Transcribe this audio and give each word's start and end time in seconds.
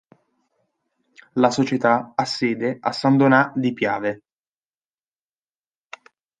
La 1.33 1.51
società 1.51 2.13
ha 2.15 2.25
sede 2.25 2.77
a 2.81 2.91
San 2.91 3.17
Donà 3.17 3.53
di 3.55 3.71
Piave. 3.71 4.23